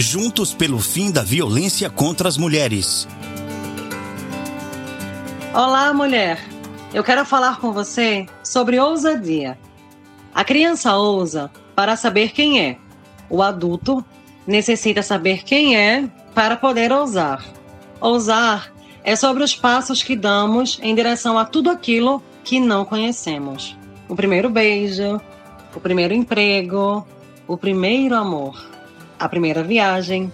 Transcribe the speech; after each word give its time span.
Juntos 0.00 0.54
pelo 0.54 0.78
fim 0.78 1.10
da 1.10 1.24
violência 1.24 1.90
contra 1.90 2.28
as 2.28 2.36
mulheres. 2.36 3.08
Olá, 5.52 5.92
mulher. 5.92 6.38
Eu 6.94 7.02
quero 7.02 7.24
falar 7.24 7.58
com 7.58 7.72
você 7.72 8.24
sobre 8.44 8.78
ousadia. 8.78 9.58
A 10.32 10.44
criança 10.44 10.96
ousa 10.96 11.50
para 11.74 11.96
saber 11.96 12.30
quem 12.30 12.60
é. 12.60 12.78
O 13.28 13.42
adulto 13.42 14.04
necessita 14.46 15.02
saber 15.02 15.42
quem 15.42 15.76
é 15.76 16.08
para 16.32 16.56
poder 16.56 16.92
ousar. 16.92 17.44
Ousar 18.00 18.72
é 19.02 19.16
sobre 19.16 19.42
os 19.42 19.56
passos 19.56 20.00
que 20.00 20.14
damos 20.14 20.78
em 20.80 20.94
direção 20.94 21.36
a 21.36 21.44
tudo 21.44 21.70
aquilo 21.70 22.22
que 22.44 22.60
não 22.60 22.84
conhecemos. 22.84 23.76
O 24.08 24.14
primeiro 24.14 24.48
beijo, 24.48 25.20
o 25.74 25.80
primeiro 25.80 26.14
emprego, 26.14 27.04
o 27.48 27.56
primeiro 27.56 28.14
amor, 28.14 28.77
a 29.18 29.28
primeira 29.28 29.62
viagem. 29.62 30.32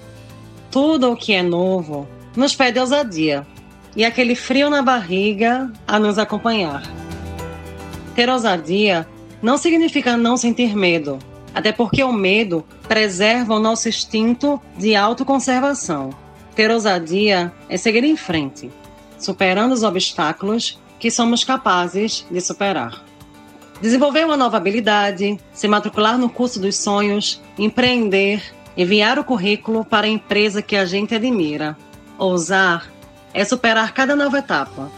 Tudo 0.70 1.12
o 1.12 1.16
que 1.16 1.32
é 1.32 1.42
novo 1.42 2.08
nos 2.36 2.54
pede 2.54 2.78
ousadia 2.80 3.46
e 3.96 4.04
aquele 4.04 4.34
frio 4.34 4.68
na 4.68 4.82
barriga 4.82 5.70
a 5.86 5.98
nos 5.98 6.18
acompanhar. 6.18 6.82
Ter 8.14 8.28
ousadia 8.28 9.06
não 9.42 9.56
significa 9.56 10.16
não 10.16 10.36
sentir 10.36 10.74
medo, 10.74 11.18
até 11.54 11.70
porque 11.70 12.02
o 12.02 12.12
medo 12.12 12.64
preserva 12.88 13.54
o 13.54 13.60
nosso 13.60 13.88
instinto 13.88 14.60
de 14.76 14.94
autoconservação. 14.96 16.10
Ter 16.54 16.70
ousadia 16.70 17.52
é 17.68 17.76
seguir 17.76 18.04
em 18.04 18.16
frente, 18.16 18.70
superando 19.18 19.72
os 19.72 19.82
obstáculos 19.82 20.80
que 20.98 21.10
somos 21.10 21.44
capazes 21.44 22.24
de 22.30 22.40
superar. 22.40 23.04
Desenvolver 23.80 24.24
uma 24.24 24.36
nova 24.36 24.56
habilidade, 24.56 25.38
se 25.52 25.68
matricular 25.68 26.16
no 26.16 26.30
curso 26.30 26.60
dos 26.60 26.76
sonhos, 26.76 27.42
empreender, 27.58 28.42
enviar 28.76 29.18
o 29.18 29.24
currículo 29.24 29.84
para 29.84 30.06
a 30.06 30.10
empresa 30.10 30.62
que 30.62 30.76
a 30.76 30.84
gente 30.84 31.14
admira. 31.14 31.76
Ousar 32.18 32.90
é 33.32 33.44
superar 33.44 33.92
cada 33.92 34.14
nova 34.14 34.38
etapa, 34.38 34.90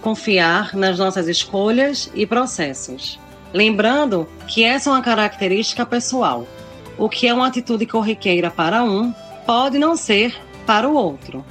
confiar 0.00 0.74
nas 0.74 0.98
nossas 0.98 1.28
escolhas 1.28 2.10
e 2.14 2.26
processos. 2.26 3.18
Lembrando 3.52 4.28
que 4.46 4.62
essa 4.62 4.90
é 4.90 4.92
uma 4.92 5.02
característica 5.02 5.84
pessoal. 5.84 6.46
O 6.96 7.08
que 7.08 7.26
é 7.26 7.34
uma 7.34 7.48
atitude 7.48 7.86
corriqueira 7.86 8.50
para 8.50 8.84
um 8.84 9.12
pode 9.46 9.78
não 9.78 9.96
ser 9.96 10.36
para 10.66 10.88
o 10.88 10.94
outro. 10.94 11.44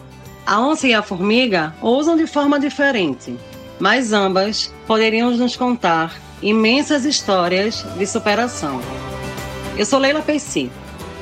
A 0.46 0.62
onça 0.62 0.88
e 0.88 0.94
a 0.94 1.04
formiga 1.04 1.76
ousam 1.82 2.16
de 2.16 2.26
forma 2.26 2.60
diferente, 2.60 3.36
mas 3.80 4.14
ambas 4.14 4.74
poderiam 4.88 5.32
nos 5.32 5.56
contar 5.56 6.18
imensas 6.42 7.06
histórias 7.06 7.86
de 7.98 8.06
superação. 8.06 8.80
Eu 9.78 9.86
sou 9.86 10.00
Leila 10.00 10.22
Pesci, 10.22 10.72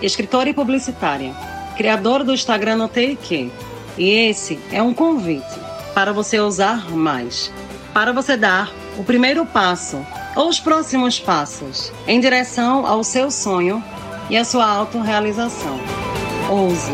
escritora 0.02 0.50
e 0.50 0.53
publicitária, 0.53 1.34
criadora 1.76 2.23
do 2.23 2.34
Instagram 2.34 2.78
Notei 2.78 3.16
Que, 3.16 3.52
e 3.98 4.09
esse 4.09 4.59
é 4.72 4.81
um 4.81 4.94
convite 4.94 5.59
para 5.94 6.14
você 6.14 6.39
usar 6.39 6.89
mais, 6.92 7.52
para 7.94 8.14
você 8.14 8.38
dar 8.38 8.72
o 8.98 9.04
primeiro 9.04 9.45
passo 9.45 10.06
ou 10.36 10.50
os 10.50 10.59
próximos 10.59 11.20
passos 11.20 11.92
em 12.08 12.20
direção 12.20 12.86
ao 12.86 13.04
seu 13.04 13.31
sonho 13.31 13.84
e 14.30 14.38
à 14.38 14.45
sua 14.45 14.67
autorrealização. 14.67 15.80
Ouse. 16.50 16.92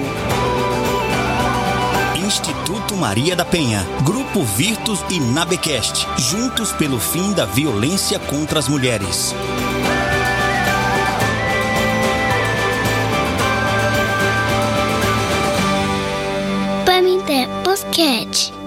Instituto 2.26 2.96
Maria 2.96 3.36
da 3.36 3.46
Penha, 3.46 3.86
Grupo 4.04 4.44
Virtus 4.44 5.04
e 5.10 5.20
Nabecast, 5.20 6.08
juntos 6.18 6.72
pelo 6.72 7.00
fim 7.00 7.34
da 7.34 7.46
violência 7.46 8.18
contra 8.18 8.58
as 8.60 8.68
mulheres. 8.68 9.36
Apple's 17.64 17.86
Catch. 17.96 18.63